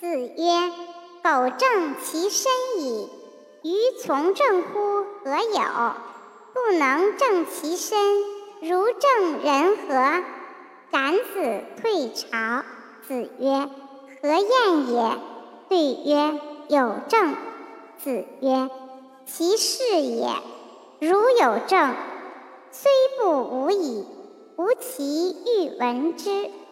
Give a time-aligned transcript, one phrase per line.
[0.00, 0.72] 子曰："
[1.22, 3.10] 苟正其身矣，
[3.62, 5.92] 于从政乎何有？
[6.54, 7.98] 不能正其身，
[8.62, 10.24] 如正人何？"
[10.90, 12.62] 敢子退朝。
[13.06, 13.68] 子曰："
[14.22, 15.18] 何晏也？"
[15.68, 17.34] 对曰："有政。"
[18.02, 18.70] 子曰："
[19.28, 20.30] 其事也。
[20.98, 21.94] 如有政，
[22.70, 24.06] 虽不无矣，
[24.56, 26.50] 吾其欲闻之。"